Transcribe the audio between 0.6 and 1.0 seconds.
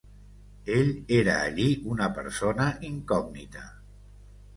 Ell